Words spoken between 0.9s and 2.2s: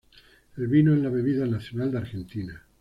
es la bebida nacional de